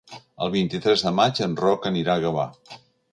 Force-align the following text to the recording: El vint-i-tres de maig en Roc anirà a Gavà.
El 0.45 0.49
vint-i-tres 0.53 1.03
de 1.07 1.11
maig 1.19 1.41
en 1.47 1.53
Roc 1.65 1.85
anirà 1.91 2.17
a 2.17 2.23
Gavà. 2.25 2.47